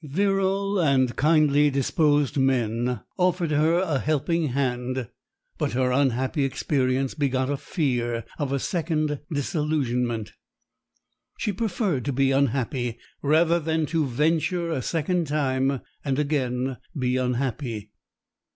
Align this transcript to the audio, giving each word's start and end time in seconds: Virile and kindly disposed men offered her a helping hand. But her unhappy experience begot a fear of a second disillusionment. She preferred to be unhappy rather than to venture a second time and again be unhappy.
Virile 0.03 0.79
and 0.79 1.15
kindly 1.15 1.69
disposed 1.69 2.35
men 2.35 3.01
offered 3.19 3.51
her 3.51 3.75
a 3.75 3.99
helping 3.99 4.47
hand. 4.47 5.07
But 5.59 5.73
her 5.73 5.91
unhappy 5.91 6.43
experience 6.43 7.13
begot 7.13 7.51
a 7.51 7.57
fear 7.57 8.25
of 8.39 8.51
a 8.51 8.57
second 8.57 9.19
disillusionment. 9.31 10.33
She 11.37 11.51
preferred 11.53 12.03
to 12.05 12.11
be 12.13 12.31
unhappy 12.31 12.97
rather 13.21 13.59
than 13.59 13.85
to 13.93 14.07
venture 14.07 14.71
a 14.71 14.81
second 14.81 15.27
time 15.27 15.81
and 16.03 16.17
again 16.17 16.77
be 16.97 17.17
unhappy. 17.17 17.91